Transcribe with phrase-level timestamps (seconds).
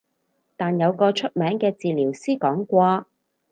[0.57, 3.05] 但有個出名嘅治療師講過